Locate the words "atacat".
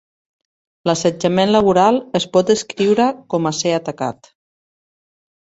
3.83-4.33